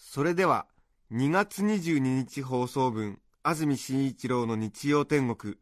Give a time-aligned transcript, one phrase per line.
[0.00, 0.66] それでは、
[1.12, 5.56] 2月22日放送分、安住紳一郎の日曜天国、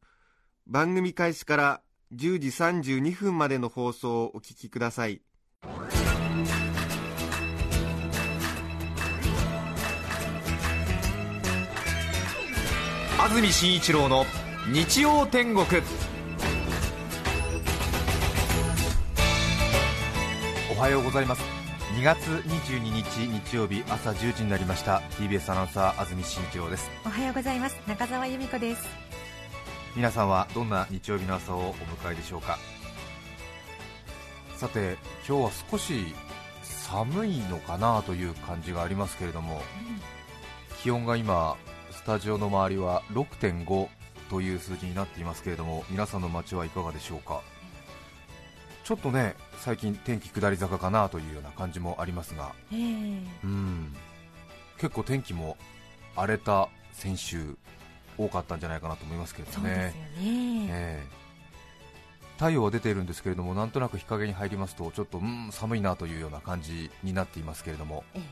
[0.66, 1.80] 番組開始から
[2.14, 5.22] 10時32分までの放送をお聞きください。
[13.18, 14.26] 安住紳一郎の
[14.70, 15.64] 日曜天国。
[20.76, 21.55] おはようございます。
[21.96, 24.98] 2月22日日曜日朝10時になりました。
[25.12, 26.90] TBS アナウンサー安住紳一郎です。
[27.06, 27.76] おはようございます。
[27.86, 28.86] 中澤由美子です。
[29.96, 32.58] 皆さんはどんな日曜日の朝をお迎えでしょうか？
[34.56, 36.14] さて今日は少し
[36.62, 39.62] 寒いのかなという感じがありますけれども、
[40.82, 41.56] 気温が今
[41.92, 43.88] スタジオの周りは6.5
[44.28, 47.40] という数字になっていますけれども皆さんの街はいかがでしょうか？
[48.86, 52.52] ちょっとね最近天気下り坂かなというような感じもありますが。
[52.72, 52.78] ええ。
[53.42, 53.92] うん。
[54.78, 55.56] 結構天気も
[56.14, 57.56] 荒れた先週
[58.16, 61.06] 多かったんじゃないかなと思いますけれどそうねですよね、ええ。
[62.36, 68.04] 太陽は出ているんですけれどもなんとなく日陰に入りますとちょっとうん寒いなというような感じになっていますけれども。
[68.14, 68.22] ええ。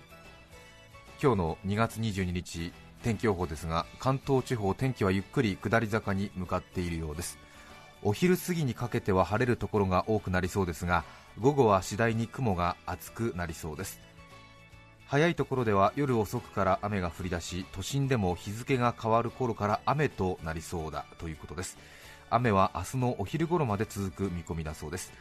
[1.20, 7.38] 今日の2月22日天気予報ですが関東地方天気はゆっくり下り坂に向かっているようです
[8.04, 11.04] お昼過ぎにかけては晴れるところが多くなりそうですが
[11.40, 13.98] 午後は次第に雲が厚くなりそうです。
[15.06, 21.76] 早いところでは夜遅くから雨が降り出し都心でも日付が変わる頃から雨となりそうだということです。
[22.30, 25.12] 雨は明日のお昼頃まで続く見込みだそうです。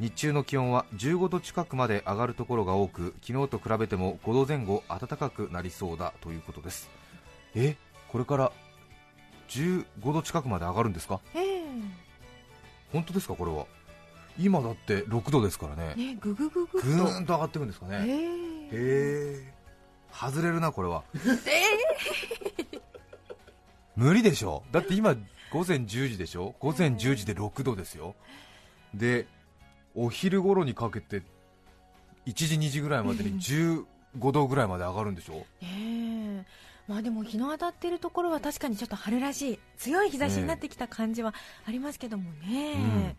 [0.00, 6.90] 日中の気温は15度近くまで上がるところが多く昨日と比べても5度前後暖かくなりそうだということです。
[7.54, 7.76] え
[8.08, 8.52] これから
[9.48, 11.20] 15度近くまで上がるんですか？
[11.34, 11.38] え
[12.96, 13.66] 本当ですかこれは。
[14.38, 16.16] 今だって6度ですからね。
[16.18, 18.04] ぐぐぐぐぐーんと上がっていくんですかね。
[18.06, 18.16] えへ
[18.72, 19.52] え
[20.12, 21.04] 外れるなこれは。
[23.96, 24.62] 無理でしょ。
[24.72, 25.14] だって今
[25.52, 26.54] 午前10時でしょ。
[26.58, 28.14] 午前10時で6度ですよ。
[28.94, 29.26] で
[29.94, 31.20] お昼頃にかけて
[32.26, 33.84] 1時2時ぐらいまでに 15
[34.32, 35.44] 度ぐらいまで上がるんでしょ。
[35.60, 35.68] ええ
[36.40, 36.44] え
[36.88, 41.34] まあでも日の当たってるところは確かにちょっと春らしい強い日差しになってきた感じは
[41.66, 43.16] ありますけどもね、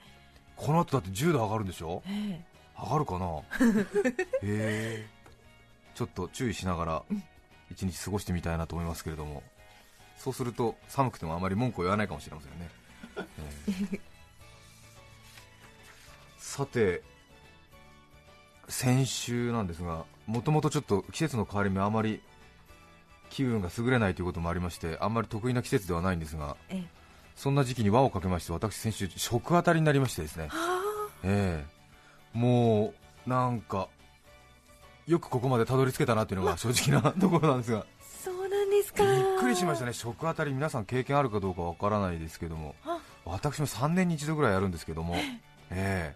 [0.56, 2.02] この後だって10度上がるんでしょ？
[2.08, 2.42] え。
[2.82, 3.28] 上がるかな？
[4.42, 5.08] へえ。
[5.96, 7.04] ちょっと注意しながら
[7.72, 9.44] 一日過ごしてみたいなと思いますけれども。
[10.18, 12.70] そうすると寒くてもあまり文句を言わないかもしれませんね、
[13.18, 13.26] え
[13.94, 14.00] え。
[16.40, 17.04] さて
[18.68, 22.20] 先週なんですがもともとちょっと季節の変わり目あまり
[23.38, 26.58] 気分が優れないということもありましてあんまり得意な季節ではないんですが
[27.36, 30.48] そんな時期に輪をかけまして私先週食当たりになりましてですね。
[30.48, 30.82] は
[31.24, 32.38] ええ。
[32.38, 32.96] も
[33.28, 33.90] うなんか
[35.06, 37.80] よくここまでたどり着けたなというのが正直なところなんですが。
[37.80, 39.04] あそうなんですか。
[39.04, 39.94] びっくりしましたね。
[39.94, 42.74] 食当たり皆さん経験あるかどうかわからないですけども。
[42.84, 42.98] あ。
[43.24, 45.16] 私も3年に一度ぐらいやるんですけども。
[45.16, 46.16] え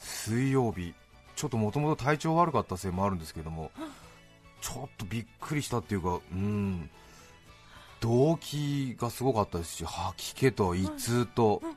[0.00, 0.92] 水曜日
[1.36, 3.70] ちょっともともと体調悪かったせいもあるんですけども
[4.60, 6.90] ちょっとびっくりしたっていうかうん。
[8.00, 11.60] 動悸がすごかったですし吐き気と胃痛と。
[11.62, 11.72] うん。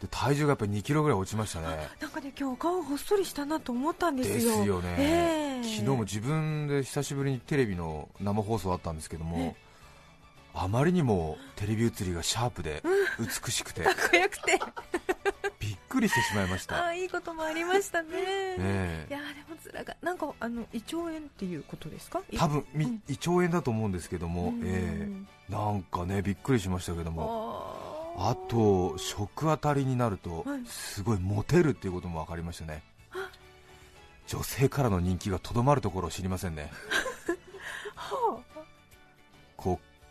[0.00, 1.88] で体重がやっぱり2キロぐらい落ちましたね。
[2.00, 4.36] なんかね今日顔ほっそりしたなと思ったんですよ。
[4.36, 5.62] ですよね、ええ。
[5.62, 9.56] 昨日も自分で久しぶりにテレビの生放送あったんですけども、
[10.52, 12.82] あまりにもテレビ映りがシャープで
[13.18, 13.84] 美しくて。
[13.88, 14.52] かゆくて。
[14.52, 15.15] びっ
[15.96, 18.08] くりしてしまいましあた、あいいこともありましたね。
[18.12, 19.06] え。
[19.08, 22.20] いやーでもつらがなんかあの胃腸炎っていうことですか？
[22.30, 23.02] え多分みうん。
[23.08, 24.62] 胃腸炎だと思うんですけども、うん。
[24.64, 25.08] え
[25.48, 25.52] え。
[25.52, 27.74] なんかねびっくりしましたけども。
[28.16, 28.30] あー。
[28.30, 30.60] あと食当たりになるとはい。
[30.66, 32.82] すごいモテるっていうことも分かりましたね。
[34.26, 36.72] 女性からの人気がとどまるところを知りませんね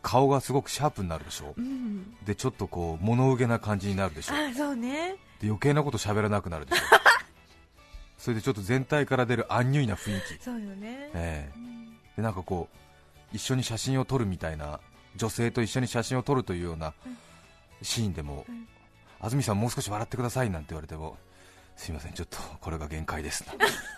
[0.07, 1.55] 顔がすごくシャープになるでしょ？
[1.57, 2.15] うん。
[2.25, 4.35] でちょっとこう物憂げな感じになるでしょ？
[4.35, 5.15] あそうね。
[5.41, 6.83] で余計なこと喋らなくなるでしょ？
[8.19, 11.51] それでちょっと全体から出るアンニュイな雰囲気、そうよね、ええ。
[11.55, 11.97] うん。
[12.17, 14.79] でなんかこう一緒に写真を撮るみたいな
[15.15, 17.17] 女性と一緒に写真を撮るというようなうん。
[17.81, 18.67] シーンでも、うん。
[19.19, 21.17] 安住さんもう少し笑ってくださいなんて言われても
[21.75, 23.43] すいませんちょっとこれが限界です。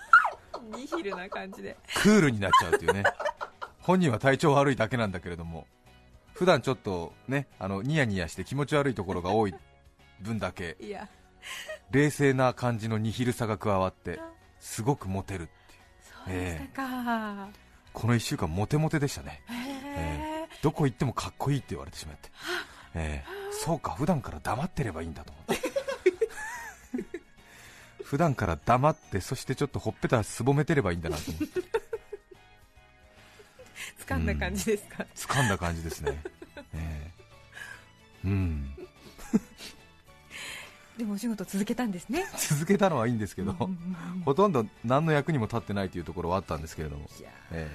[0.74, 1.76] ニヒルな感じで。
[1.96, 3.04] クールになっちゃうっていうね。
[3.80, 5.66] 本人は体調悪いだけなんだけれども
[6.38, 9.56] 普段ちょっとねあのニヤニヤして気持ち悪いところが多い
[10.22, 11.10] 分だけ いや。
[11.90, 14.20] 冷静な感じのニヒルさが加わって
[14.60, 15.52] すごくモテるっていう。
[16.26, 17.48] そうでしたか、
[17.94, 19.42] この1週間モテモテでしたね。
[19.48, 20.48] へえ。
[20.62, 22.30] どこ行ってもかっこいいって言われてしまって、
[22.96, 23.30] ええ。
[23.52, 25.68] そうか普段から黙ってればいいんだと思って。
[28.04, 31.77] 普段から黙ってそしてちょっとほっぺたすぼめてればいいんだなと思って
[34.08, 36.22] 掴んだ感じですか、掴んだ感じですね、
[36.74, 37.12] え
[38.24, 38.26] え。
[38.26, 38.74] うん。
[40.98, 42.26] でもお仕事続けたんですね。
[42.38, 43.66] 続けたのはいいんですけど、うんうんう
[44.20, 47.10] んほとんど何の役にも立ってないというところはあったんですけれども、
[47.52, 47.70] ええ。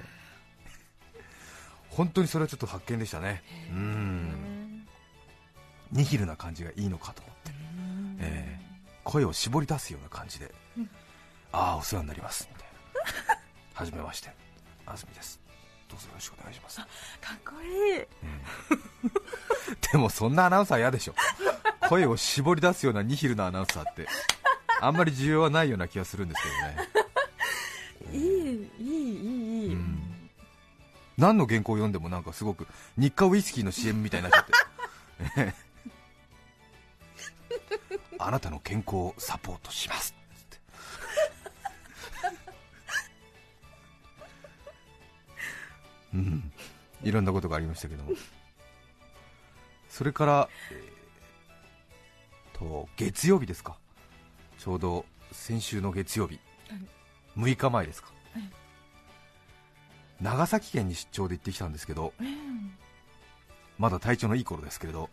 [1.91, 3.77] 本当にそれはちょっと発見でしたね、うー。
[3.77, 4.87] ん。
[5.93, 8.17] ニヒルな感じがいいのかと思って、うん。
[8.21, 8.63] ええ。
[9.05, 10.91] 声を絞り出すような感じで、うん。
[11.53, 12.49] ああ、お世話になります。
[12.51, 12.69] みたい
[13.29, 13.39] な、
[13.75, 14.31] はじめまして、
[14.87, 15.41] 安住です、
[15.93, 16.87] どうぞよろしくお願いします、かっ
[17.45, 18.07] こいい。
[19.93, 21.15] でもそんなアナウンサー嫌でしょ、
[21.89, 24.09] 声を絞り出すようなニヒルなアナウンサーって、
[24.81, 28.19] あんまり需要はないような気がするんですけどね。
[28.19, 28.31] いいい
[28.81, 29.67] いいい。
[29.67, 30.31] いい、うん。
[31.19, 32.67] 何の原稿を読んでもなんかすごく
[32.97, 34.53] 日課ウイスキーの CM みたいになっちゃって。
[35.43, 35.73] ええ
[38.19, 40.15] あなたの健康をサポートします
[46.15, 46.53] うん。
[47.03, 48.13] いろんなことがありましたけども。
[49.89, 53.77] それから、えーと月曜日ですか。
[54.59, 56.39] ちょうど先週の月曜日、
[57.37, 58.51] 6日前ですか、はい。
[60.21, 62.75] 長崎県に出張で行ってきたんですけどうん。
[63.79, 65.11] まだ体調のいい頃ですけれど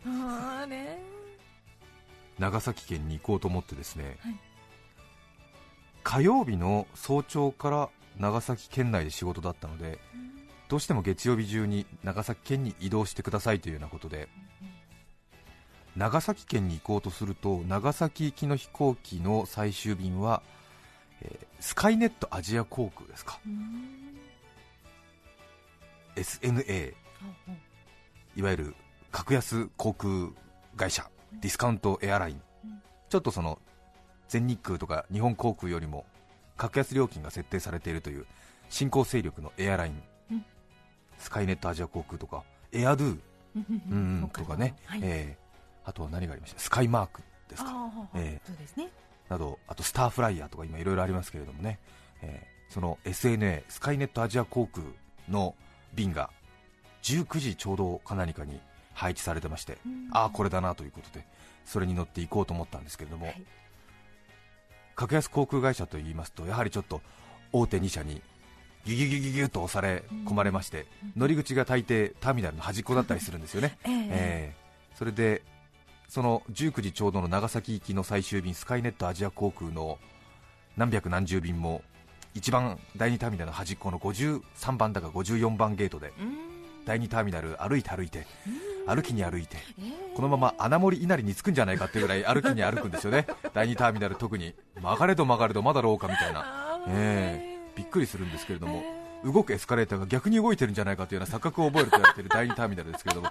[2.38, 4.36] 長崎県に行こうと思ってですね、はい。
[6.04, 9.98] 火曜日の早朝から長崎県内で仕事だったので
[10.70, 14.30] どうしても月曜日中に長崎県に移動してくださいというようなことで
[15.96, 20.42] 長崎県に行こうとすると長崎行きの飛行機の最終便は、
[21.22, 23.38] えースカイネットアジア航空ですか。
[23.46, 24.16] うん。
[26.16, 26.94] SNA
[28.38, 28.76] いわゆる
[29.12, 30.30] 格安航空
[30.78, 31.10] 会社
[31.42, 32.42] ディスカウントエアライン。
[32.64, 33.60] うんちょっとその
[34.30, 36.06] 全日空とか日本航空よりも
[36.56, 38.28] 格安料金が設定されているという
[38.70, 40.02] 新興勢力のエアライン、うん
[41.20, 43.20] スカイネットアジア航空とかエアドゥ、
[43.56, 45.00] うんとかね、はい。
[45.04, 45.50] えー
[45.86, 46.60] あとは何がありました？
[46.60, 47.72] スカイマークですか。
[48.14, 48.90] えそうですね。
[49.28, 51.80] などあとスターフライヤーとか今いろいろありますけれどもね、
[52.22, 54.86] えーその SNA スカイネットアジア航空
[55.30, 55.56] の
[55.96, 56.30] 便が
[57.02, 58.60] 19時ちょうどか何かに
[58.94, 60.10] 配置されてまして、うん。
[60.12, 61.26] ああこれだなということで
[61.66, 63.44] それに乗って行こうと思ったんですけれども、はい。
[64.96, 67.02] 格安航空会社といいますとやはりちょっと
[67.52, 68.22] 大手2社に
[68.96, 73.94] ギュギュギュギュギと押され込まれまして、乗り口が大抵ターミナルの端っこだったりするんですよね、 ええ。
[74.12, 74.70] えー
[75.00, 75.44] それで
[76.10, 79.98] その19時ちょうどの長崎行きの最終便スカイネットアジア航空の
[80.76, 81.84] 何百何十便も
[82.34, 86.38] 一番第2ターミナルの端っこの53番だか54番ゲートでうん。
[86.86, 88.28] 第2ターミナル歩いて歩いて
[88.88, 90.16] 歩きに歩いてええ。
[90.16, 93.26] このまま穴守稲荷に着くんじゃないかっていうぐらい歩きに歩くんですよね。
[93.54, 96.82] 第2ターミナル特に曲がれど曲がれどまだ廊下みたいな。
[96.90, 103.30] えびっくりするんですけれどもえ動くエスカレーターが逆に動いてるんじゃないかというような錯覚を覚えると言われている第2ターミナルですけれども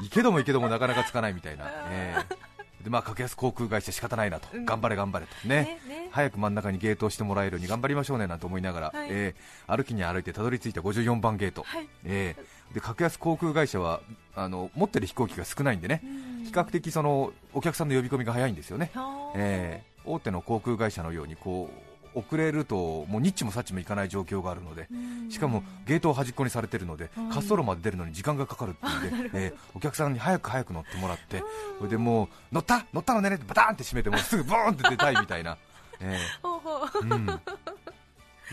[0.00, 2.84] 行けども行けどもなかなかつかないみたいな、ええ。
[2.84, 4.64] でまあ格安航空会社仕方ないなと、うん。
[4.64, 5.78] 頑張れ頑張れとえね。
[5.88, 6.08] ねね。
[6.10, 9.08] 早く真ん中にゲートをしてもらえるように頑張りましょうねなんて思いながら、はい。
[9.10, 9.40] ええ。
[9.66, 11.88] 歩きに歩いてたどり着いた54番ゲート、はい。
[12.04, 12.74] ええ。
[12.74, 14.00] で格安航空会社は
[14.34, 16.06] あの持ってる飛行機が少ないんでね、う
[16.42, 16.44] ん。
[16.44, 18.90] 比較的そのお客さんの呼び込みが早いんですよね、
[19.36, 19.92] ええ。
[20.04, 25.30] 大手の航空会社のようにこう遅れるともうニッチもサッチもいかない状況があるので、うん。
[25.30, 27.28] しかもゲートを端っこにされてるので、うん。
[27.28, 31.42] 滑走路まで出るのに時間がかかるっていうんで、えーお客さんに早く早く乗ってもらって、
[31.78, 35.56] それでもう乗った乗ったのねねってバターンって閉めてもうすぐボーンって出たいみたいな、
[36.00, 37.00] えー。
[37.00, 37.32] うん、で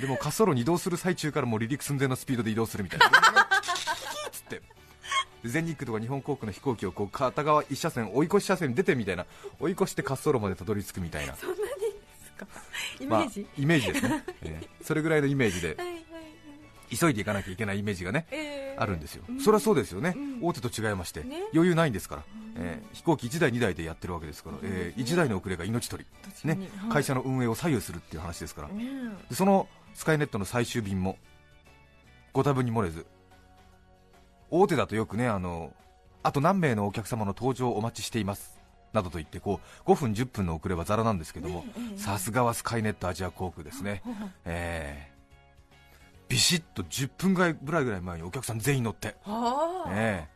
[0.07, 3.09] も滑走路に移動する最中からもう離陸寸前のスピードで移動するみたいな。
[4.31, 4.61] つって
[5.43, 9.25] で全日空とか日本航空の飛行機をこう片側一車線追い越し車線に出てみたいな
[9.59, 11.59] 追い越して滑走路までたどり着くみたいなそんなに
[12.45, 12.61] か。
[12.99, 15.77] イメまあージ、イメージですね、 えーそれぐらいのイメージで
[16.89, 19.39] 急いで行かなきゃいけないイメージがねえーあるんですよ、うん。
[19.41, 20.39] それはそうですよね、うん。
[20.41, 21.43] 大手と違いまして、ね。
[21.53, 22.53] 余裕ないんですから、うん。
[22.55, 26.69] えー飛行機1台、2台でやってるわけですから、え1台の遅れが命取り、ね。
[26.77, 26.89] はい。
[26.91, 28.83] 会社の運営を左右するっていう話ですから、ね。
[29.29, 31.17] でそのスカイネットの最終便も
[32.31, 33.05] ご多分に漏れず、
[34.49, 35.73] 大手だとよくねあの、
[36.23, 38.58] あと何名のお客様の搭乗をお待ちしています
[38.93, 41.65] などと言ってこう5分、10分の遅れはざらなんですけども
[41.97, 44.01] さすがはスカイネットアジア航空ですね。
[44.45, 45.19] えー。
[46.29, 49.15] ビシッと10分ぐらいぐらい前にお客さん全員乗って、
[49.89, 50.27] え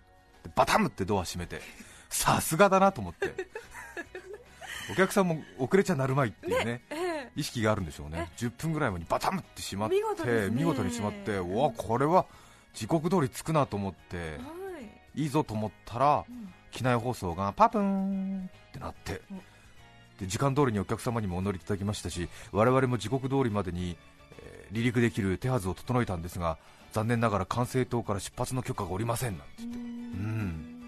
[0.44, 1.62] でバタムってドア閉めて
[2.10, 3.34] さすがだなと思って。
[4.92, 7.32] お客さんも遅れちゃなるまいっていうねええ。
[7.38, 8.32] 意識があるんでしょうね。
[8.38, 9.96] 10分ぐらい前にバタムって閉まって
[10.52, 12.26] 見事に閉まってうわこれは
[12.74, 14.80] 時刻通り着くなと思っては
[15.16, 15.22] い。
[15.22, 16.26] いいぞと思ったらん
[16.74, 19.42] 機内放送がパプーンってなってうん
[20.20, 23.98] で時間通りにお客様にもお乗りいただきましたし我々も時刻通りまでに、
[24.32, 26.58] えー離陸できる手はずを整えたんですが
[26.92, 29.78] 残念ながら管制塔から出発の許可がおりませんなんて言って。
[29.78, 30.82] うん。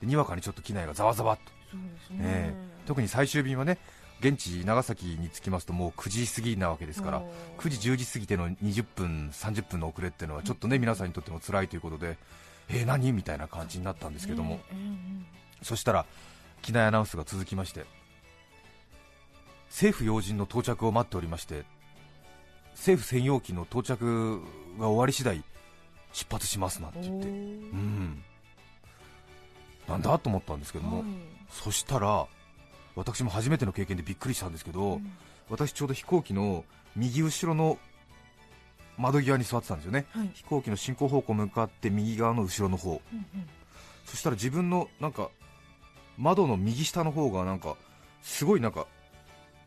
[0.00, 1.38] でにわかにちょっと機内がざわざわっ
[1.70, 1.76] と、
[2.14, 2.86] ね、ええ。
[2.86, 3.78] 特に最終便はね
[4.20, 7.62] 現地長崎に着きますともう9時過ぎなわけですからおー。
[7.62, 12.16] 9時10時過ぎての20分30分の遅れっていうのはちょっとね皆さんにとっても辛いということで
[12.70, 13.12] えー、何？
[13.12, 14.60] みたいな感じになったんですけども、
[15.62, 16.06] そしたら
[16.62, 17.84] 機内アナウンスが続きまして
[19.68, 21.64] 政府要人の到着を待っておりまして
[22.72, 24.40] 政府専用機の到着
[24.78, 25.42] が終わり次第
[26.12, 27.28] 出発しますなんてうん言って。
[27.28, 28.22] うん。
[29.88, 31.06] なんだと思ったんですけども、はい。
[31.50, 32.26] そしたら
[32.96, 35.12] 私も初めての経験でびっくりしたんですけど、うん。
[35.48, 36.64] 私ちょうど飛行機の
[36.96, 37.78] 右後ろの
[39.00, 40.06] 窓際に座ってたんですよね。
[40.10, 40.30] はい。
[40.34, 43.00] 飛行機の進行方向向かって右側の後ろの方。
[43.12, 43.48] うんうん。
[44.04, 45.30] そしたら自分のなんか
[46.18, 47.76] 窓の右下の方がなんか
[48.22, 48.86] すごいなんか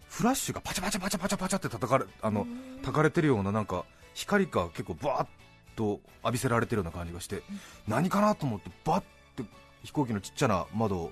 [0.07, 2.45] フラッシュがパチャパチャパチャパチャパチャって叩かれあの
[2.83, 5.27] 焚かれてるようななんか光が結構バーッ
[5.75, 7.41] と浴びせられてるような感じがして、
[7.87, 9.03] 何かなと思ってバッ
[9.35, 9.43] て
[9.83, 11.11] 飛行機のちっちゃな窓を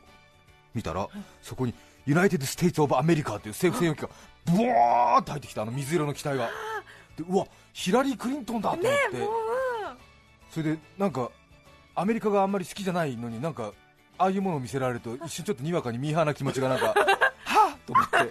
[0.73, 1.09] 見たら、
[1.41, 1.73] そこに
[2.05, 4.09] United States of America という政府専用機が
[4.45, 6.45] ブワーッと入ってきたあの水色の機体が。
[6.45, 6.51] で
[7.19, 9.29] うわヒラリー・クリントンだと思って、もう
[10.49, 11.29] それでなんか
[11.95, 13.73] アメリカがあんまり好きじゃないのになんか
[14.17, 16.93] ああいうものを見せられると 一瞬ちょっとにわかにミーハーな気持ちがなんか
[17.45, 18.17] はっと思って。
[18.17, 18.25] わ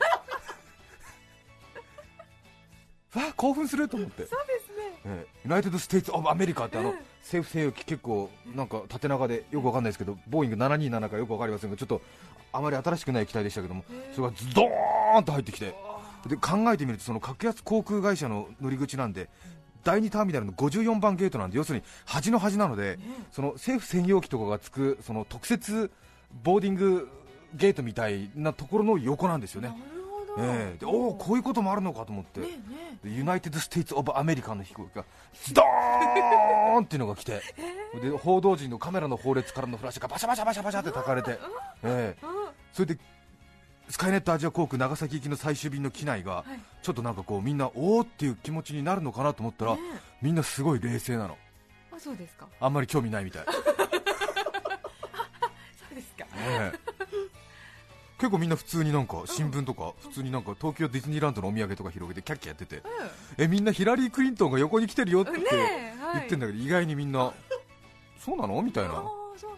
[3.29, 4.25] あ興奮すると思って。
[4.27, 5.01] そうですね。
[5.05, 6.99] ええ United States of America ってあの、うん。
[7.23, 12.01] 政府専用機結構なんか縦長でよくわかんないですけどボーイング727かよくわかりませんがちょっと
[12.53, 13.85] あまり新しくない機体でしたけども
[14.15, 15.75] それがズドーンと入ってきて
[16.29, 19.29] で考えてみるとその格安航空会社の乗り口なんで
[19.85, 22.99] 第2ターミナルの54番ゲートなんで要するに端の端なので
[23.33, 25.91] その政府専用機とかがつくその特設
[26.43, 27.09] ボーディング
[27.55, 29.73] ゲートみたいなところの横なんですよね。
[30.39, 30.79] ええ。
[30.79, 35.05] でおおこういうこともあるのかと思って、ねえねで United States of America の飛行機が
[35.43, 37.43] ズドーンっていうのが来て、
[38.01, 41.37] で報道陣のカメラの放列からのフラッシュがバシャバシャバシャバシャって焚かれて、え
[41.83, 43.01] ええうんそれで
[43.91, 46.61] スカイネットアジア航空長崎行きの最終便の機内がはい。
[46.83, 49.81] ちょっとなんかこうみんなおーっていう気持ちになるのかなと思ったら、ね
[50.23, 51.37] みんなすごい冷静なの。
[51.93, 52.47] あそうですか。
[52.61, 53.53] あんまり興味ないみたい、 そ
[55.93, 56.27] うですか。
[56.37, 56.79] ええ。
[58.19, 62.83] 結構みんな普通になんか新聞とか普通になんか東京ディズニーランドのお土産とか広げてキャッキャやってて
[63.39, 67.33] えみんなヒラリー・クリントンが横に来てるよって言ってんだけど意外にみんな
[68.21, 68.61] そうなの？
[68.61, 69.05] みたいあな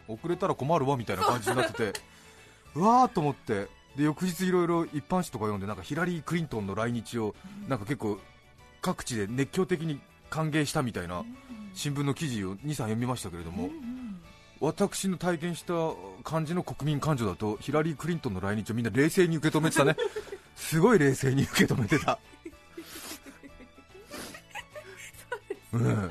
[0.07, 2.01] 遅れたら困るわみたいな感じになってて
[2.77, 7.35] うわーと思ってで翌日いろいろ一般紙とか読んでなんかヒラリー・クリントンの来日を
[7.69, 8.19] なんか結構
[8.81, 11.25] 各地で熱狂的に歓迎したみたいな
[11.75, 13.71] 新聞の記事を23読みましたけれども、
[14.61, 15.73] 私の体験した
[16.25, 19.97] 感じの国民感情だとヒラリー・クリントンの来日をみんな冷静に受け止めてたね。
[20.57, 22.19] すごい冷静に受け止めてた。
[25.73, 26.11] うん。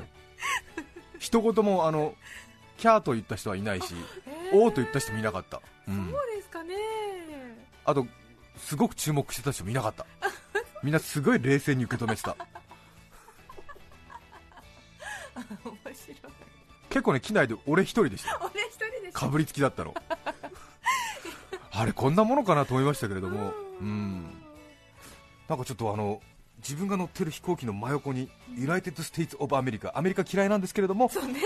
[1.18, 2.14] 一言もあの
[2.76, 3.94] キャーと言った人はいないし
[4.26, 4.56] えー。
[4.56, 6.10] おーと言った人もいなかった、うん。
[6.10, 6.74] そうですかね
[7.84, 8.06] あと
[8.56, 10.06] すごく注目してた人もいなかった。
[10.82, 12.36] みんなすごい冷静に受け止めてた。
[15.64, 16.16] 面白い。
[16.90, 19.94] 結構ね機内で俺一人でした俺一人ですかぶりつきだったの。
[21.70, 23.48] あれこんなものかなと思いましたけれども。
[23.48, 23.86] ううん。
[23.86, 24.42] ん
[25.48, 26.20] なんかちょっとあの
[26.58, 31.08] 自分が乗ってる飛行機の真横に United States of America アメリカ嫌いなんですけれども。
[31.08, 31.40] そうね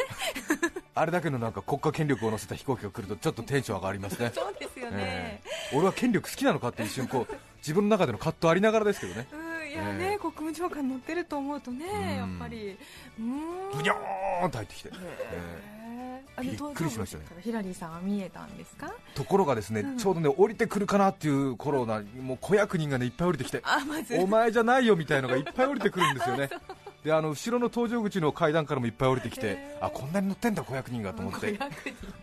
[0.99, 4.33] あれだけのなんか国家権力を乗せた飛行機が来るとちょっとテンション上がりますね。
[4.35, 4.97] そうですよね。
[4.99, 5.41] え、
[5.73, 5.76] え。
[5.76, 9.29] 俺は権力好きなのかって一瞬こう自分の中での葛藤ありながらですけどね。
[9.33, 10.19] うんいやね、ええ。
[10.19, 12.17] 国務長官乗ってると思うとね、うん。
[12.17, 12.79] やっぱり。
[13.19, 13.71] うーん。
[13.76, 16.23] ブニョーンと入ってきて、へえ。
[16.38, 17.25] ーびっくりしましたね。
[17.43, 18.87] ヒラリーさんは見えたんですか？
[18.87, 19.99] えところがですね、うん。
[19.99, 24.17] ちょうどね降りてくるかなっていう頃なもう子役人がねいっぱい降りてきてあまず。
[24.19, 26.49] お前じゃないよみたいのがいっぱい降りてくるんですよね
[27.05, 31.65] であの後ろの搭乗口の階段からもいっぱい降りてきてあこんなに乗ってんだ子役人がと思って、500人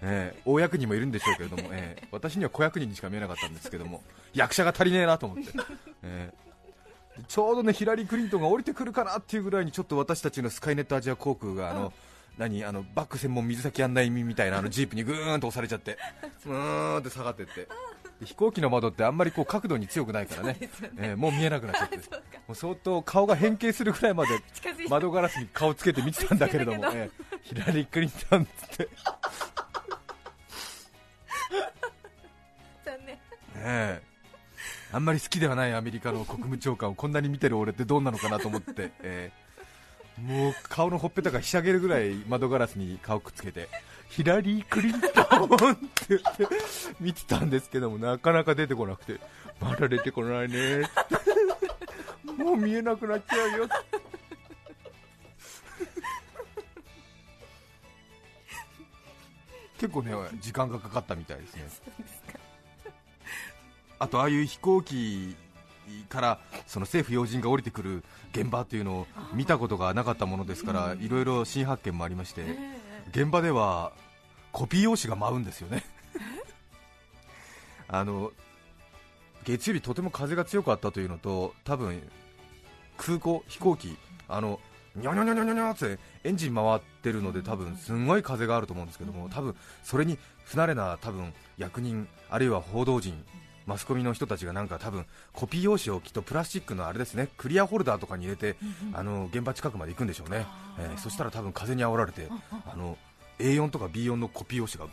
[0.01, 2.07] ええ大役人もいるんでしょうけれども、ええ。
[2.11, 4.01] 私には子役人にしか見えなかったんですけども
[4.33, 5.51] 役者が足りねえなと思って、
[6.03, 6.31] え
[7.17, 7.21] え。
[7.21, 11.93] でちょうどねヒラリー・クリントンが降りてくるかなっていうぐらいにちょっと私たちのスカイネットアジア航空があの、
[12.37, 15.97] 何あのバック専門水先案内人みたいなあのジープにぐーんと押されちゃって
[16.45, 17.53] うーんって下がってって。
[17.61, 17.67] で
[18.23, 20.57] 飛行機の窓ってあんまりこう角度に強くないからね。
[20.97, 21.97] えーもう見えなくなっちゃって。
[21.97, 22.03] も
[22.49, 24.39] う相当顔が変形するぐらいまで
[24.89, 28.89] 窓ガラスに顔つけて見てたんだけれども、えーヒラリー・クリントンって、ね
[32.85, 33.19] 残念。
[33.55, 34.01] え。
[34.93, 39.42] あんまり好きではないアメリカの国務長官をこんなに見てる俺ってどうなのかなと思って、えー
[40.17, 43.67] もう顔のほっぺたがひしゃげるぐらい窓ガラスに顔くっつけて
[44.09, 45.19] ヒラリー・クリントンって
[46.09, 46.47] 言って
[46.99, 49.19] 見てたんですけどもなかなか出てこなくて
[49.59, 50.83] まだ出てこないね。
[52.37, 53.69] もう見えなくなっちゃうよ。
[59.77, 61.63] 結構ね時間がかかったみたいですね。
[63.99, 65.35] あとああいう飛行機
[66.09, 72.57] からその政府要人が降りてくる現場というのを見たことがなかったものですからいろいろ新発見もありまして
[73.11, 73.91] 現場では
[74.51, 75.83] コピー用紙が舞うんですよね。
[77.87, 78.31] あの
[79.43, 82.01] 月曜日とても風が強かったというのと多分
[82.97, 83.97] 空港飛行機
[84.27, 84.59] あの
[84.95, 93.23] ニャニャニャニャニャニャってエンジン回ってるので多分すんごい風があると思うんですけども多分それに不慣れな多分役人あるいは報道陣
[93.65, 98.55] マスコミの人たちがなんか多分コピー用紙をきっとプラスチックのあれですねクリアホルダーとかに入れて
[98.93, 100.45] あの現場近くまで行くんでしょうね、
[100.79, 102.27] えーそしたら多分風に煽られて
[102.65, 102.97] あの
[103.39, 104.89] A4 とか B4 のコピー用紙が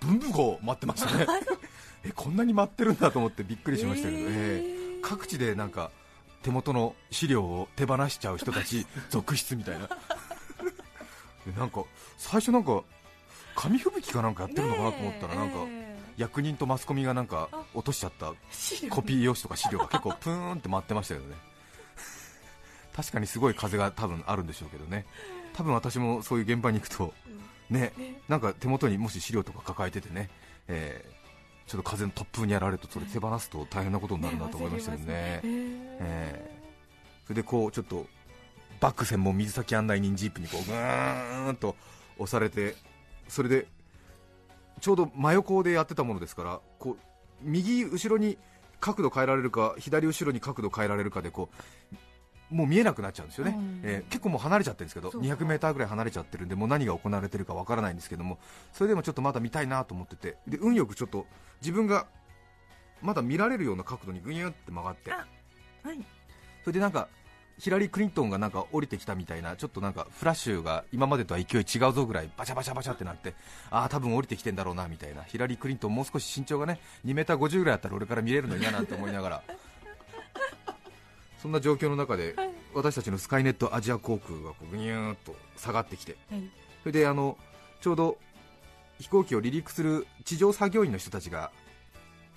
[0.00, 1.26] ブンブンこう舞ってましたね。
[2.04, 5.90] えこんなに舞ってるんだと思ってびっくりしましたけど、えー各地でなんか
[6.42, 9.88] 手元の資料を手放しちゃう人たち 続出みたいな。
[11.46, 11.84] でなんか
[12.18, 12.82] 最初なんか
[13.56, 15.56] 紙吹雪かなんかやってるのかなと思ったらなんか
[16.16, 18.32] 役人とマスコミがなんか落としちゃった
[18.90, 21.36] コピー用紙とか資料が結構プーンって舞ってましたけどね。
[22.94, 25.06] 確かにすごい風が多分あるんでしょうけどね。
[25.54, 27.14] 多分私もそういう現場に行くと
[27.68, 27.92] ね
[28.28, 30.30] なんか手元にもし資料とか抱えててね、
[30.68, 31.22] えー
[31.64, 35.40] ちょっと風の突風にやられるとそれ手放すと大変なことになるなと思いましたけどね。
[35.44, 37.26] えー。
[37.26, 38.06] それでこうちょっと
[38.80, 41.76] バック専門水先案内人ジープにこうぐーんと
[42.18, 42.74] 押されて
[43.28, 43.66] それで
[44.82, 46.96] ちょうど真横でやってたものですからこう
[47.40, 48.36] 右後ろに
[48.80, 51.48] 角度変えられるか左後ろに角度変えられるかでこ
[52.50, 53.80] うもう見えなくなっちゃうんですよね、うん。
[53.84, 55.26] えー結構もう離れちゃってるんですけどそうか。
[55.28, 58.40] 200m ぐらい離れちゃってるんでもう何が行われてるかわからないんですけども
[58.72, 61.26] それでもちょっとまだ見たいなと思っててで運よくちょっと
[61.60, 62.06] 自分が
[63.00, 65.12] まだ見られるような角度にぐにゅって曲がって。
[65.12, 65.26] あ
[65.84, 66.04] はい。
[66.64, 67.08] それでなんか
[67.58, 73.34] ヒラリー・クリントンがなんか降りてきたみたいなちょっとなんかフラッシュが今までとは勢い違うぞぐらいバチャバチャバチャってなって
[73.70, 75.22] ああ多分降りてきてんだろうなみたいな。
[75.22, 79.42] ヒラリー・クリントンもう少し身長がね 2m50 ぐらいあったら俺から見れるの嫌なんて思いながら。
[81.42, 82.36] そんな状況の中で
[82.72, 86.42] 私たちのスカイネットアジア航空がこうぐにゅーっと下がってきてはい。
[86.82, 87.36] それであの
[87.80, 88.16] ちょうど
[89.00, 91.50] 飛行機を離陸する地上作業員の人たちが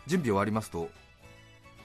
[0.07, 0.89] 準備終わりますと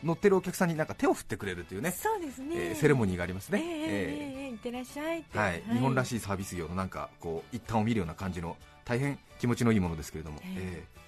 [0.03, 5.63] 乗ってるお客さんになんか手を振ってくれるというねそうですね、えーセレモニーがありますね、ええええええいってらっしゃいはい。
[5.73, 11.01] 日本らしいいサービス業のなんかこう一端を見るような感じの大変気持ちのいいものですけれども、ええええ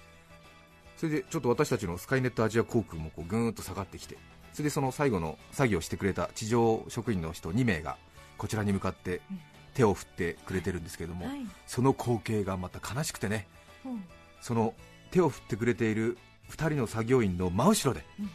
[0.97, 4.17] それでちょっと私たちのスカイネットアジア航空もこうぐーんと下がってきて
[4.53, 7.97] それでその最後の作業をしてくれた地上職員の人2名が
[8.37, 9.41] こちらに向かってうん。
[9.73, 11.39] 手を振ってくれてるんですけれども、はい。
[11.65, 13.47] その光景がまた悲しくてね
[13.85, 14.03] うん。
[14.39, 14.75] その
[15.11, 16.17] 手を振ってくれている
[16.51, 18.29] 2人の作業員の真後ろで、うん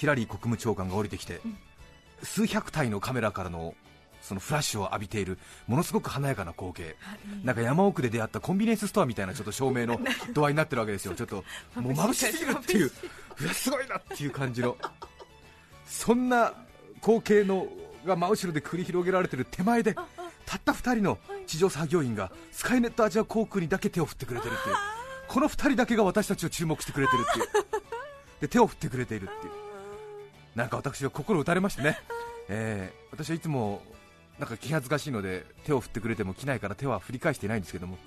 [0.00, 1.58] ヒラリー国務長官が降りてきて、うん。
[2.22, 3.74] 数百体のカメラからの
[4.22, 6.94] そのフラッシュを浴びているものすごく華やかな光景、はい。
[7.44, 10.00] なんか山奥で出会ったコンビニエンスストアみたいなちょっと照明の
[10.32, 11.44] 度合いになってるわけですよ、ちょっと
[11.76, 11.92] もう。
[11.92, 12.90] 眩しすぎるっていう、
[13.40, 14.78] うわすごいなっていう感じの、
[15.84, 16.54] そんな
[17.02, 17.68] 光景の
[18.06, 19.94] が真後ろで繰り広げられてる手前で、
[20.46, 24.76] たった2人の地上作業員がスカイネットアジア航空にだけ手を振ってくれてるっていう、
[25.28, 27.46] この2人だけが私たちを注目してくれてるっていう、
[28.40, 29.59] で手を振ってくれているっていう、
[30.54, 31.98] なんか私は心打たれましてね、
[32.48, 33.82] えー私はいつも
[34.38, 37.98] なんか気恥ずかしいので手を振ってくれても着ないから手は振り返していないんですけども、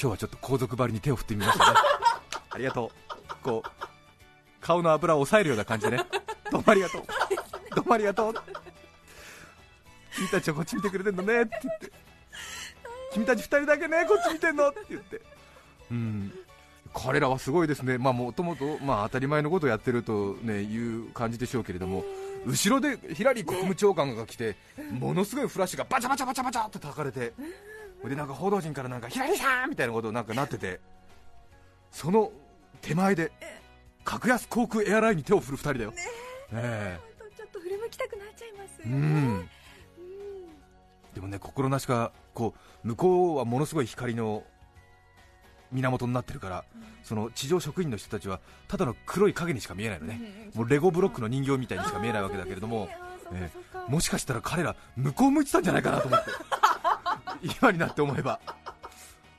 [0.00, 1.78] 今日はちょっと皇族張りに手を振ってみましたね、
[2.50, 2.90] ありがと
[3.30, 3.70] う、こう
[4.60, 6.04] 顔の油を抑えるような感じでね、
[6.50, 7.04] どうもありがとう、
[7.74, 8.34] どうもありがとう。
[10.14, 11.92] 君たちはこっち見てくれてんのねって言って。
[13.12, 15.20] 君たち2人だけねこっち見てんのって言って。
[15.90, 16.32] うん。
[16.94, 17.98] 彼らはすごいですね。
[17.98, 22.04] まあもともとまあ当たり前のことをやってるとねいう感じでしょうけれども
[22.46, 24.56] 後ろでヒラリー国務長官が来て
[24.92, 27.32] ものすごいフラッシュがバチャバチャバチャバチャって焚かれて
[28.04, 29.70] でなんか報道陣からなんかヒラリーさん!
[29.70, 30.78] みたいなことなんかなってて
[31.90, 32.30] その
[32.80, 33.32] 手前で
[34.04, 35.92] 格安航空エアラインに手を振る2人だよ、
[36.52, 36.98] え。
[37.18, 39.48] 本当ちょっと振り向きたくなっちゃいますえうよねん。
[41.14, 42.54] でもね心なしかこ
[42.84, 44.44] う向こうはものすごい光の
[45.74, 46.64] 源になってるから、
[47.02, 52.88] その地上職員の人たちはただの黒い影にしか見えないのね、もうレゴブロックの人形みたいにしか見えないわけだけれども、
[53.32, 56.30] えーもしかしたら彼ら、向こう向いてたんじゃないかなと思って、
[57.60, 58.40] 今になって思えば、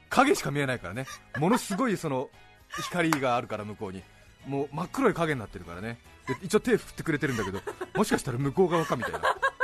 [0.09, 2.29] 影しか見えないからね、ものすごいその
[2.77, 4.03] 光があるから向こうに、
[4.45, 7.59] もう真っ黒い影になってるからね、で一応手振ってくれてるんだけど、
[7.95, 9.21] もしかしたら向こう側かみたいな、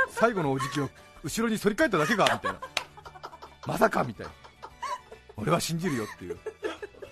[0.08, 0.90] 最後のお辞儀を
[1.22, 2.58] 後ろに反り返っただけかみたいな、
[3.66, 4.32] まさかみたいな、
[5.36, 6.38] 俺は信じるよっていう、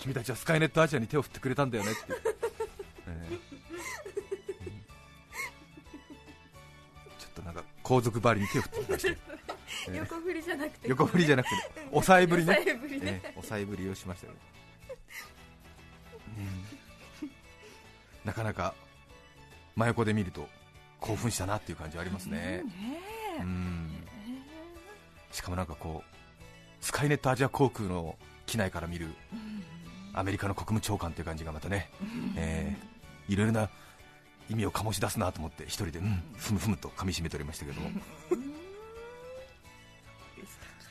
[0.01, 2.01] 君たちはスカイネットアジアに手を振ってくれたんだよねって。
[3.07, 3.41] えー
[7.19, 9.09] ちょっとなんか皇族ばりに手を振ってきました。
[9.09, 9.17] よ、
[9.89, 9.91] え。
[9.91, 10.89] ー横振りじゃなくて。
[10.89, 11.57] 横振りじゃなくて、
[11.93, 13.21] 押さえぶりね、押さえぶりね。
[13.25, 14.39] えー押さえぶりをしましたよね、
[17.23, 17.31] うん
[18.25, 18.75] なかなか
[19.77, 20.47] 真横で見ると
[20.99, 22.63] 興奮したなっていう感じはありますね、
[23.41, 24.07] うん。
[25.33, 29.09] しかもなんかこう、スカイネットアジア航空の機内から見る
[30.13, 31.91] アメリカの国務長官という感じがまたね、
[32.37, 32.91] えー
[33.33, 33.71] いろいろな
[34.49, 37.91] 意味を醸し出すなと思って、一人で、うん、ふむふむと噛み締めておりましたけども。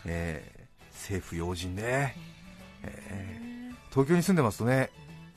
[0.05, 0.59] えー
[0.93, 2.15] 政府要人ね、
[2.83, 4.89] えー東京に住んでますとね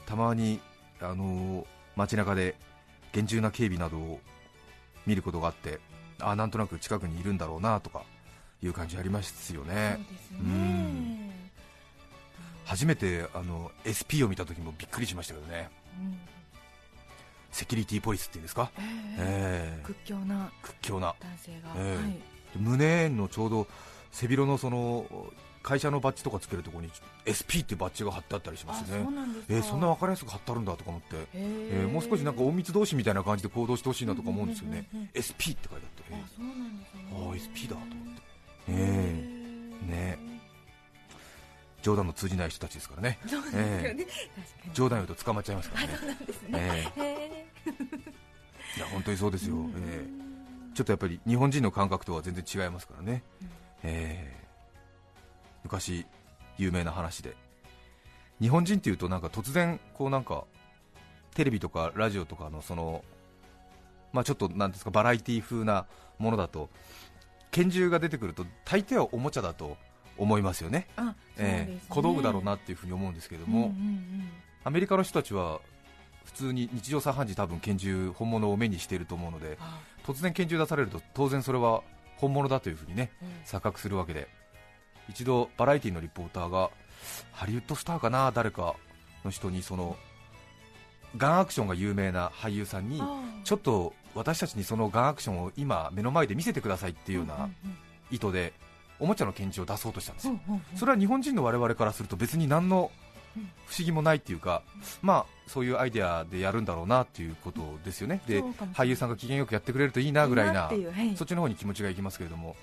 [0.07, 0.61] たまに、
[1.01, 1.67] あのー
[1.97, 2.55] 街中で
[3.13, 4.21] 厳重な警備などを
[5.07, 5.79] 見ることがあって
[6.21, 8.03] あなんとなく近くにいるんだろうなとか
[8.63, 9.99] いう感じありますよね。
[9.99, 10.39] そうですね。
[10.41, 11.22] うん
[12.65, 15.69] 初めてあの SP を見た時もびっくりしましたけどね。
[16.01, 16.19] うん。
[17.51, 18.71] セキュリティポリスっていうんですか、
[19.19, 19.87] えー。
[19.87, 21.15] 屈強な屈強な。
[21.21, 22.23] 男性が、ええはい。
[22.57, 23.67] 胸のちょうど
[24.11, 25.07] 背広のその
[25.63, 26.91] 会社のバッジとかつけるところに
[27.29, 28.99] SP っていうバッジが貼ってあったりしますね。
[28.99, 37.05] あそえーそんな分かりやすく貼ってあるんだとか思って、へえーもう少しなんか隠密同士みたいな感じで行動してほしいなとか思うんですよね、うんうんうん SP って書いてあって、あそうなんですね。
[37.13, 38.23] ああ SP だと思って、
[38.69, 39.91] えー。
[39.91, 40.32] ね
[41.83, 43.19] 冗談の通じない人たちですからね。
[43.27, 44.07] そうですよね、確かに。
[44.73, 45.81] 冗談言うと捕まっちゃいますか
[46.51, 46.93] らね、
[48.77, 50.23] いや本当にそうですよ、えー
[50.75, 53.23] ちょっとやっぱり日本人の感覚とは全然違いますからね、
[53.83, 54.43] えー
[55.65, 56.07] 昔
[56.57, 57.37] 有名な話で。
[58.41, 60.45] 日本人っていうとなんか突然こうなんか
[61.35, 63.05] テレビとかラジオとかのその
[64.13, 65.87] まあちょっとなんですかバラエティ風な
[66.19, 66.69] ものだと
[67.51, 69.77] 拳銃が出てくると大抵はおもちゃだと
[70.19, 70.87] 思いますよね。
[70.97, 74.29] ね、えー小道具だろうなっていうふうに思うんですけれども、うんうん
[74.65, 75.61] アメリカの人たちは
[76.25, 81.83] 普通に日常茶飯事多分拳銃本物を目にしていると思うのであ突然拳銃出されると当然それは
[82.19, 83.29] 本物だというふうにねうん。
[83.45, 84.29] 錯覚するわけで。
[85.09, 86.71] 一度バラエティのリポーターが
[87.33, 88.77] ハリウッドスターかな誰か
[89.25, 89.97] の人にその
[91.17, 97.51] ガンアクションが有名な俳優さんにあちょっと私たちにそのガンアクションを今目の前で見せてくださいっていうような
[98.11, 98.53] 意図で
[99.03, 100.39] おもちゃの拳銃を出そうとしたんですよ。
[100.77, 102.93] それは日本人の我々からすると別に何の
[103.67, 104.63] 不思議もないっていうか、
[105.01, 108.43] まあそういうアイデアでやるんだろうなっていうことですよね、で
[108.75, 110.71] 俳優さんが機嫌よくやってくれるといいなぐらいな、
[111.17, 112.55] そっちの方に気持ちがいきますけれども、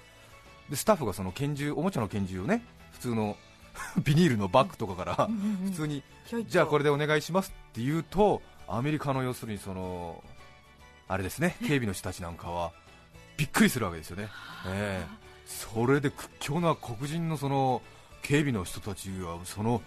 [0.69, 3.35] でスタッフがその拳銃おもちゃの拳銃をね普通の
[4.03, 5.29] ビニールのバッグとかから
[5.65, 6.03] 普通に、
[6.47, 10.23] じゃあこれでお願いしますって言うと、アメリカの要するにその
[11.07, 12.71] あれですね警備の人たちなんかは
[13.37, 14.29] びっくりするわけですよね。
[14.67, 17.81] ええそれで屈強な黒人のその
[18.21, 19.81] 警備の人たちがその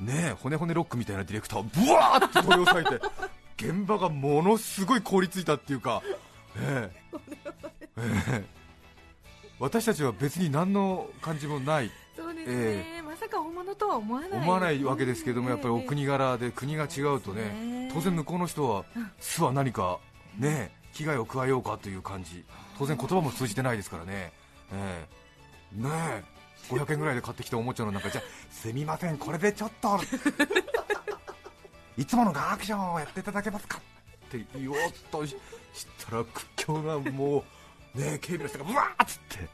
[0.00, 3.04] ねえ骨骨ロックみたいなディレクターをブワーって取り押さえて
[3.62, 6.02] 現場がものすごい凍りついたっていうか、
[6.56, 7.18] ええ。
[7.98, 8.44] ええ。
[9.60, 11.90] 私たちは別に何の感じもない。
[12.16, 12.54] そうですね、
[12.98, 14.30] えまさか本物とは思わない。
[14.32, 17.88] 思わないわけですけどもやっぱりおえ国柄で国が違うとえね。
[17.88, 20.00] え当然向こうの人はうん巣は何か
[20.36, 22.44] ね危害を加えようかという感じ。
[22.78, 24.32] 当然言葉も通じてないですからね
[24.74, 25.06] え
[25.78, 25.88] えね
[26.30, 26.34] え。
[26.68, 30.00] 500円ぐらいで買ってきたおもちゃの中じゃあすみませんこれでちょっと。
[31.96, 33.78] いつものガンアクションをやっていただけますか？
[33.78, 33.80] っ
[34.30, 34.76] て言おう
[35.10, 35.36] とし
[35.74, 37.44] したら屈強なも
[37.94, 39.48] うねえ警備の人がブワーッつって。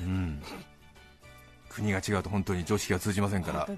[0.00, 0.42] うん。
[1.68, 3.66] 国が違うと本当に常識が通じませんから。
[3.66, 3.76] ね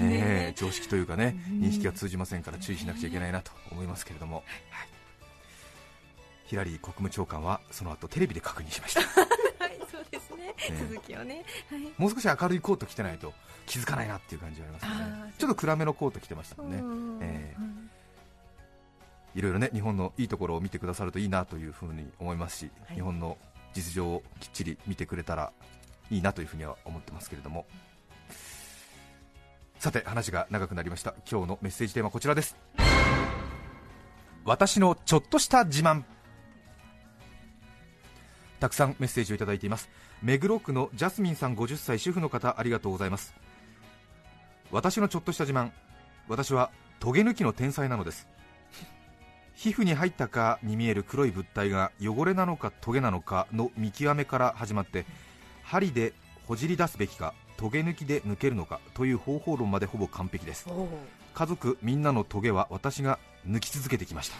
[0.00, 1.60] え、常識というかねうん。
[1.60, 4.91] 認識が通じませんから注意しなくちゃいけないなと思いますけれども、はい
[6.52, 9.00] ヒラリー国務長官はその後テレビで確認しました。
[9.64, 10.76] はいそうですね、ええ。
[10.86, 11.46] 続きをね。
[11.70, 11.80] はい。
[11.96, 13.32] もう少し明るいコート着てないと
[13.64, 14.92] 気づかないなっていう感じがありますね。
[14.92, 16.76] ーちょっと暗めのコート着てましたもんね。
[16.76, 17.90] うんええうん
[19.34, 22.96] いろいろね日本のいいところを見てくださるといいなというふうに思いますし、はい。
[22.96, 23.38] 日本の
[23.72, 25.54] 実情をきっちり見てくれたら
[26.10, 27.64] いいなというふうには思ってますけれども。
[29.78, 31.14] さて話が長くなりました。
[31.30, 32.58] 今日のメッセージテーマはこちらです。
[34.44, 36.04] 私のちょっとした自慢
[38.62, 39.90] たくさんメッセージをいただいています。
[40.22, 43.34] 目黒区のジャスミンさん50歳主婦の方ありがとうございます。
[44.70, 45.72] 私のちょっとした自慢
[46.28, 46.70] 私は
[47.00, 48.28] トゲ抜きの天才なのです。
[49.56, 55.06] 皮膚に入ったかに見える黒い物体が汚れなのかトゲなのかの見極めから始まって
[55.64, 56.12] 針で
[56.46, 60.68] ほじり出すべきかトゲ抜きで抜けるのかという方法論までほぼ完璧です。
[61.34, 64.36] 家族みんなのトゲは私が抜き続けてきました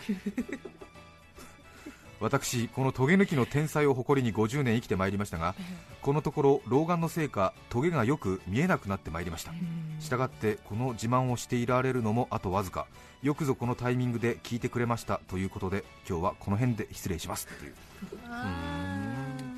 [2.22, 5.54] 私このトゲ抜きの天才を誇りに50年生きてまいりましたが
[6.00, 9.52] このところ老眼のせいかトゲがよく見えなくなってまいりました。
[10.00, 12.86] したがってこの自慢をしていられるのもあとわずか。
[13.22, 17.46] よくぞこのタイミングで聞いてくれましたということで今日はこの辺で失礼します。
[17.46, 17.74] という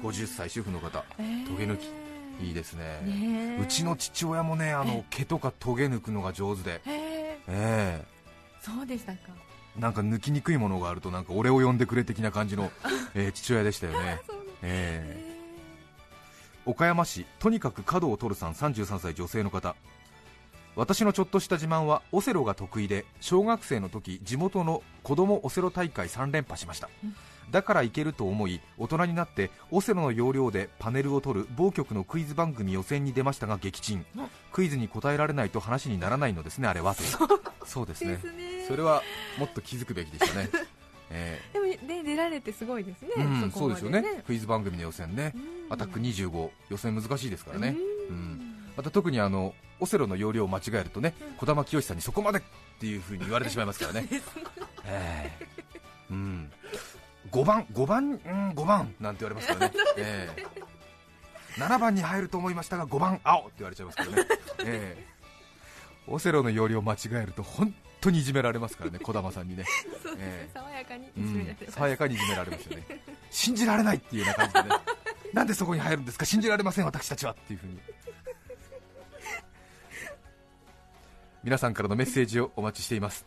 [0.03, 1.05] 50歳主婦の方ト
[1.57, 1.89] ゲ抜き。
[2.43, 3.01] いいですね。
[3.05, 3.63] ねえ。
[3.63, 6.73] うちの父親もねあの毛とかトゲ抜くのが上手で。
[6.73, 7.39] へえ。
[7.49, 8.05] ええ。
[8.61, 9.19] そうでしたか
[9.79, 12.71] なんか抜きにくいものがあるとなんか俺を呼んでくれ的な感じの、
[13.15, 14.21] えー 父親でしたよね、
[14.63, 16.71] えー。
[16.71, 19.77] 岡山市とにかく角を取るさん33歳女性の方。
[20.77, 26.89] 私のちょっとした自慢はオセロが得意で小学生の時地元の子供オセロ大会3連覇しました
[27.51, 34.05] だからいけると思い大人になってオセロの要領でパネルを取る某局のクイズ番組予選に出ましたが撃沈。
[34.53, 36.95] クイズに答えられないと話にならないのですねあれは。
[36.95, 37.03] と
[37.67, 38.19] そうですね。
[38.69, 39.03] それは
[39.39, 40.49] もっと気づくべきでしたね、
[41.11, 44.23] えでもね出られてすごいですね、ーうん、そうですよね。
[44.27, 45.33] クイズ番組の予選ね。
[45.35, 47.75] うんアタック25予選難しいですからね。
[48.11, 48.17] ううん。
[48.17, 52.43] んまた特にあのオセロの要領を間違えるとね児玉清さんにそこまでっ
[52.81, 54.09] ていう風に言われてしまいますからね。
[54.85, 55.47] ええ。
[56.11, 56.53] うん
[57.35, 59.73] 5番5番うん5番なんて言われますからね。
[59.99, 61.61] ええ。
[61.61, 64.17] 7番に入ると思いましたが5番青って言われちゃいますからね。
[64.65, 65.05] ええ。
[66.07, 69.65] オセロの要領を間違えると本当にいじめられますからね児玉さんにね。
[69.83, 70.51] そうですね、ええ。
[70.55, 71.75] 爽やかにうんいじめられて、ます。
[71.77, 72.85] 爽やかにいじめられますよね。
[73.31, 74.81] 信じられないっていうような感じでね。
[75.35, 76.25] なんでそこに入るんですか？
[76.25, 77.33] 信じられません私たちは。
[77.33, 77.81] っていうふうに。
[81.43, 83.27] 皆さんからのメッセージをお待ちしています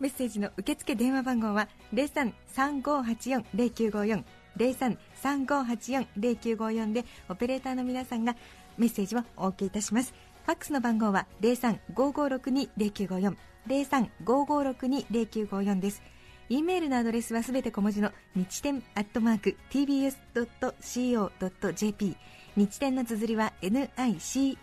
[0.00, 4.24] メッセージの受付電話番号は0335840954
[4.56, 8.36] 0335840954でオペレーターの皆さんが
[8.76, 10.12] メッセージをお受けいたします。
[10.44, 13.36] ファックスの番号は0355620954
[13.68, 16.02] 0355620954です。
[16.48, 22.16] E メールのアドレスはすべて小文字の日天アットマーク tbs.co.jp
[22.56, 24.56] 日天の綴りは nichiten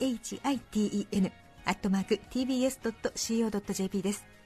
[1.63, 4.36] アットマーク tbs.co.jp です。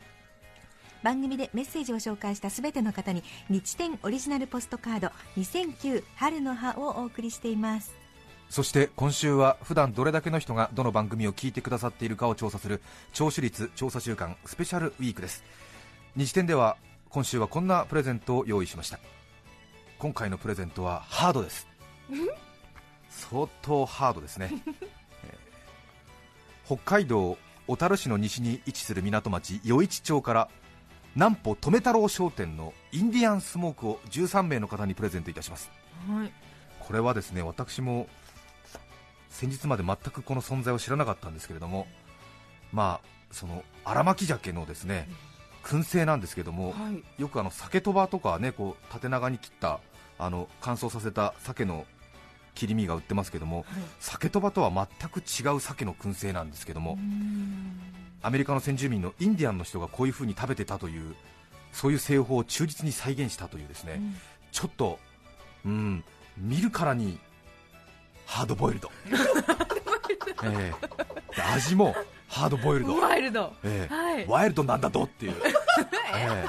[1.04, 7.94] 番組でメッセージを紹介したすべての方に日天オリジナルポストカード2009春の葉をお送りしています。
[8.50, 12.82] そして今週は普段どれだけの人がどの番組を聞いてくださっているかを調査する
[13.14, 15.44] 聴取率調査週間スペシャルウィークです。
[16.16, 16.78] 日天では
[17.10, 19.00] 今週はこんなプレゼントを用意しました。
[20.00, 21.68] 今回のプレゼントはハードです。
[23.10, 24.52] 相当ハードですね、
[26.66, 27.38] 北海道
[27.68, 30.50] 小樽市の西に位置する港町余市町から
[31.16, 35.70] 南畝留太郎商店のインディアンスモークを13名の方にプレゼントいたします。
[36.10, 36.32] はい。
[36.80, 38.08] これはですね私も
[39.30, 41.88] 先日まで全くこの存在を知らなかったんですけれども
[42.72, 45.08] まあその荒巻鮭のですね
[45.64, 47.22] 燻製なんですけどもはい。
[47.22, 49.80] よくあの鮭とばとかねこう縦長に切った
[50.18, 51.86] あの乾燥させた鮭の
[52.56, 53.66] 切り身が売ってますけども
[54.00, 56.98] 鮭とばとは全く違う鮭の燻製なんですけども
[58.24, 61.16] アメリカの先住民のインディアンの人がこういう風に食べてたという
[61.72, 64.02] そういう製法を忠実に再現したというですね、
[64.52, 65.00] ちょっと、
[65.66, 66.04] うん、
[66.38, 67.18] 見るからに
[68.26, 68.92] ハードボイルド、
[70.44, 71.36] ええ。
[71.36, 71.96] で味も
[72.28, 73.54] ハードボイルド、ワイルド。
[73.64, 73.94] ええ。
[73.94, 74.28] はい。
[74.28, 75.36] ワイルドなんだとっていう、
[76.16, 76.46] え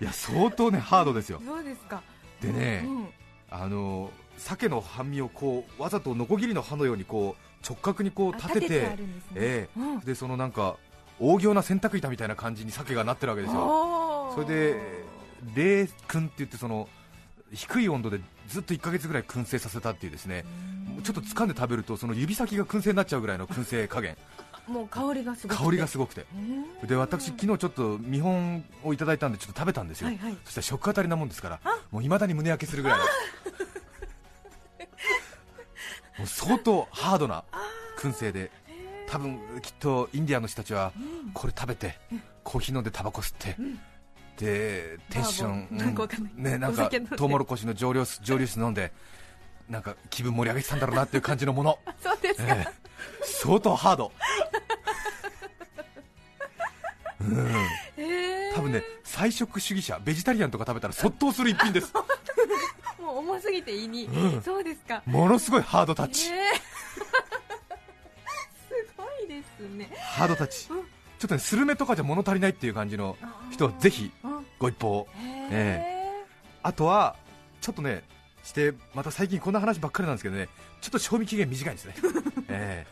[0.00, 0.04] え。
[0.04, 2.02] いや相当ねハードですよ、そうですか。
[2.40, 3.08] でねうん。
[3.50, 8.96] あの鮭の半身をこうわざとノコギリの刃のようにこう直角にこうあ立てて
[9.34, 9.68] ええ。
[9.76, 10.00] うん。
[10.00, 10.76] でそのなんか
[11.18, 14.32] 大行な洗濯板みたいな感じに鮭がなってるわけですよ。
[14.34, 15.04] それで
[15.54, 16.88] 冷燻って言ってその
[17.52, 20.44] 低い温度でずっと1ヶ月ぐらい燻製させたっていうですね。
[21.02, 24.16] ちょっと掴んで食べるとその指先が燻製になっちゃうぐらいの燻製加減。
[24.66, 25.64] もう香りがすごくて。
[25.64, 26.26] 香りがすごくて。
[26.34, 30.36] うんで私昨日ちょっと見本をいただいたんでちょっと食べたんですよ、はいはい。
[30.44, 32.98] そしたら食当たりなもんですからもう未だに胸焼けするぐらい
[36.24, 37.44] 相当ハードな
[37.98, 38.50] 燻製で
[39.06, 40.92] 多分きっとインディアンの人たちは
[41.34, 41.98] これ食べて
[42.42, 43.56] コーヒー飲んでタバコ吸って、
[44.36, 48.92] でテンション、なんかね、なんかトウモロコシの蒸留酒 蒸留酒飲んで
[49.68, 52.72] なんか気分盛り上げてたんだろうなっていう感じのもの、 そうですか、ええ。
[53.24, 54.12] 相当ハード。
[57.20, 57.46] うん。
[57.96, 58.54] えー。
[58.54, 61.92] 多分ね菜食主義者ベジタリアンとか食べたら卒倒する一品です
[63.18, 64.42] 重すぎて胃に、うん。
[64.42, 65.02] そうですか。
[65.06, 66.36] ものすごいハードタッチ、え。
[70.16, 73.16] ハードタッチ、ちょっとねスルメとかじゃ物足りないっていう感じの
[73.50, 74.10] 人はぜひ
[74.58, 75.06] ご一報、
[75.50, 76.24] え
[76.62, 77.16] あとは
[77.60, 78.02] ちょっとね
[78.42, 80.48] してまた最近こんな話ばっかりなんですけどね。
[80.80, 81.94] ちょっと賞味期限短いんですね、
[82.48, 82.86] え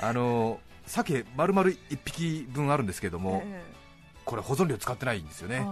[0.00, 3.44] ーあのー鮭丸々1匹分あるんですけれども、
[4.24, 5.64] これ保存料使ってないんですよね、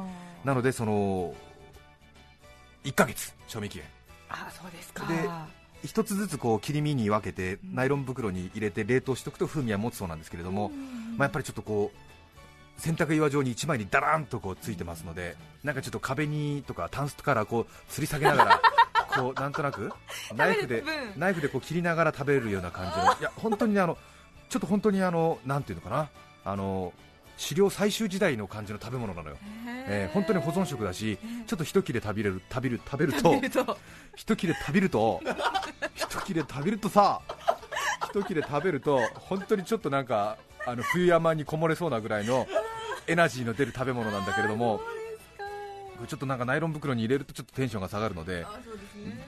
[0.44, 1.34] なのでその
[2.88, 3.86] 1ヶ月賞味期限。
[4.30, 5.06] あそうですか。
[5.06, 5.14] で
[5.84, 10.70] 一つずつこう切り身に分けてナイロン袋に入れて冷凍しておくと風味は持つそうなんですけれども、
[11.16, 18.60] まあ、やっぱりちょっとこう洗濯岩状に1枚にダラーンとこうついてますのでなんかちょっと壁にとかタンスからこう吊り下げながら
[19.14, 19.92] こうなんとなく
[20.34, 20.82] ナイフで
[21.16, 23.04] ナイフでこう切りながら食べれるような感じの。
[23.04, 23.96] いや本当にねあの
[24.48, 26.08] ちょっと本当にあのなんていうのかな。
[26.44, 26.92] あの
[27.40, 29.36] 狩猟採集時代の感じの食べ物なのよ、
[29.86, 33.34] えー本当に保存食だしちょっと一切れ食べれる食べる食べると
[34.16, 35.20] 一切れ食べると
[35.94, 37.20] 一切れ食べるとさ
[38.10, 42.46] 一切れ食べると本当にちょっとなんかあの冬山にこもれそうなぐらいの
[43.06, 44.80] エナジーの出る食べ物なんだけれども
[46.06, 48.46] ちょっとなんかナイロン袋に入れるとちょっとテンションが下がるので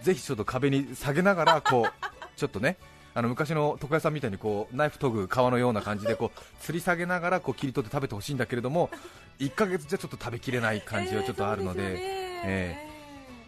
[0.03, 1.93] ぜひちょっと壁に下げながらこう
[2.37, 2.77] ちょっとね
[3.15, 8.91] あの昔の床屋さんみたいにこうナイフ研ぐ皮のような感じでこう吊り下げながらこう切り取って食べてほしいんだけれども
[9.39, 11.99] 1ヶ月じゃちょっと食べきれない感じはちょっとあるので、
[12.45, 12.91] えー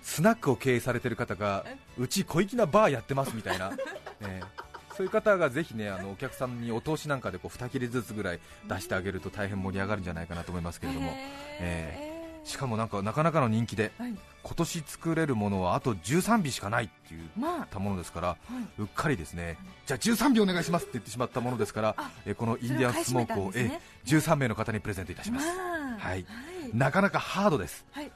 [0.05, 1.65] スナックを経営されてる方が
[1.97, 3.71] うち小粋なバーやってますみたいな、
[4.21, 11.11] えーそういう方がぜひねあのお客さんにお通しなんかでこう2切れずつぐらい出してあげると大変盛り上がるんじゃないかなと思いますけれども、
[11.61, 12.09] え。
[12.11, 12.12] ー
[12.45, 14.15] しかもなんかなかなかの人気で、はい。
[14.43, 17.67] 今年作れるものはあと13尾しかないっていうまあ。
[17.71, 18.37] たものですから、
[18.79, 19.57] うっかりですね。
[19.87, 25.99] じゃあ13尾お願いしますって言ってしまったものですから、えーこのインディアンスモークを、ねえー13名の方にプレゼントいたします、まあ。
[25.99, 26.27] はい。
[26.75, 28.11] なかなかハードです、はい。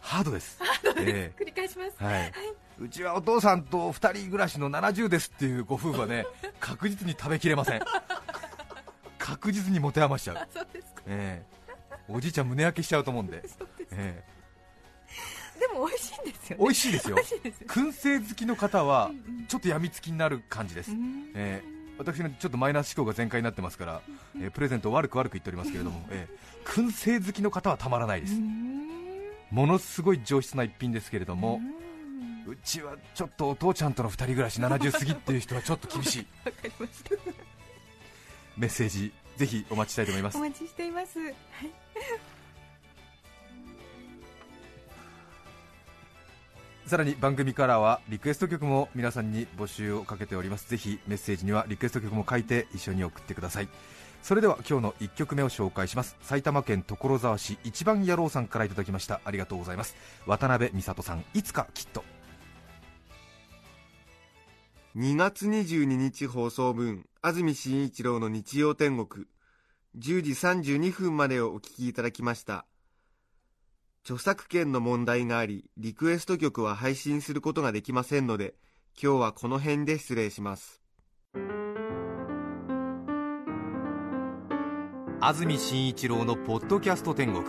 [0.00, 0.60] ハードです、
[1.00, 1.96] え繰り返します。
[1.98, 2.32] ーはい。
[2.80, 6.24] うちはお父さんと2人暮らしの70ですっていうご夫婦はね
[6.60, 7.80] 確実に食べきれません。
[9.18, 11.02] 確実に持て余しちゃう、そうですか。
[11.06, 11.57] えー
[12.08, 13.42] おじいちゃん胸焼けしちゃうと思うんで、
[13.92, 14.24] え
[15.58, 16.64] でも美味しいんですよーね。
[16.64, 17.16] 美味しいですよ。
[17.16, 17.66] 美味しいですよ。
[17.68, 19.10] 燻製好きの方は
[19.48, 24.02] ちょっとやみつきになる感じです、うんえー私のちょっとマイナス思考が全開になってますから、
[24.40, 28.34] えープレゼントを悪く悪く言っておりますけれども、えー燻製好きの方はたまらないです、
[29.50, 31.60] ものすごい上質な一品ですけれども、
[32.46, 36.26] うちはちょっとお父ちゃんとの2人暮らし70過ぎっていう人はちょっと厳しい。
[36.46, 37.10] わかりました。
[38.56, 40.36] メッセージぜひお待ちしたいと思います。
[40.36, 41.20] お待ちしています。
[41.20, 41.32] はい。
[46.86, 50.68] さらに番組からはリクエスト曲も皆さんに募集をかけております。
[50.68, 53.68] ぜひメッセージにはリクエスト曲も書いて一緒に送ってください。
[54.22, 56.16] それでは今日の1曲目を紹介します。
[56.22, 59.20] 埼玉県所沢市一番野郎さんからいただきました。
[59.24, 59.94] ありがとうございます。
[60.26, 61.24] 渡辺美里さん。
[61.34, 62.02] いつかきっと
[64.98, 69.26] 2月22日放送分安住紳一郎の日曜天国。
[69.96, 72.66] 10時32分までをお聞きいただきました。
[74.02, 78.56] 著作権の問題がありリクエスト曲は配信することができませんので
[79.00, 80.82] 今日はこの辺で失礼します。
[85.20, 87.44] 安住紳一郎のポッドキャスト天国。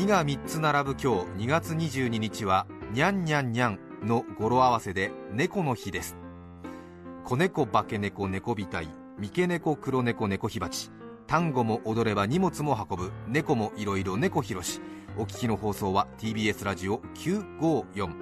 [0.00, 6.16] 2が3つ並ぶ今日2月22日はにゃんにゃんにゃんの語呂合わせで猫の日です。
[7.26, 10.92] 子猫化け猫猫びたい三毛猫黒猫猫火鉢
[11.26, 13.10] 単語も踊れば荷物も運ぶ。
[13.26, 14.80] 猫もいろいろ猫ひろし。
[15.18, 18.14] お聞きの放送は TBS ラジオ954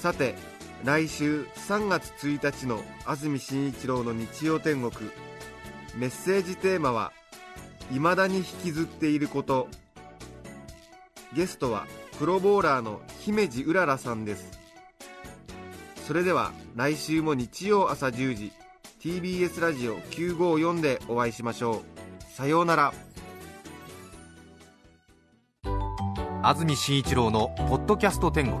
[0.00, 0.53] さて
[0.84, 5.10] 来週3月1日の安住紳一郎の日曜天国。
[5.96, 7.10] メッセージテーマは
[7.90, 9.68] 「未だに引きずっていること」
[11.32, 11.86] ゲストは
[12.18, 14.58] プロボーラーの姫路うららさんです。
[16.06, 18.52] それでは来週も日曜朝10時
[19.00, 21.82] TBS ラジオ954でお会いしましょ
[22.30, 22.34] う。
[22.36, 22.92] さようなら。
[26.42, 28.60] 安住紳一郎の「ポッドキャスト天国」